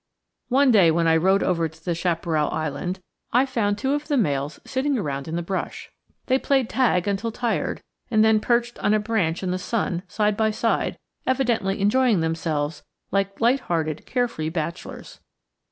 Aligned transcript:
One 0.49 0.71
day 0.71 0.89
when 0.89 1.05
I 1.07 1.15
rode 1.15 1.43
over 1.43 1.69
to 1.69 1.85
the 1.85 1.93
chaparral 1.93 2.49
island, 2.49 3.01
I 3.31 3.45
found 3.45 3.77
two 3.77 3.93
of 3.93 4.07
the 4.07 4.17
males 4.17 4.59
sitting 4.65 4.97
around 4.97 5.27
in 5.27 5.35
the 5.35 5.43
brush. 5.43 5.91
They 6.25 6.39
played 6.39 6.69
tag 6.69 7.07
until 7.07 7.31
tired, 7.31 7.83
and 8.09 8.25
then 8.25 8.39
perched 8.39 8.79
on 8.79 8.95
a 8.95 8.99
branch 8.99 9.43
in 9.43 9.51
the 9.51 9.59
sun, 9.59 10.01
side 10.07 10.35
by 10.35 10.49
side, 10.49 10.97
evidently 11.27 11.79
enjoying 11.79 12.19
themselves 12.21 12.81
like 13.11 13.39
light 13.39 13.59
hearted, 13.59 14.07
care 14.07 14.27
free 14.27 14.49
bachelors. 14.49 15.19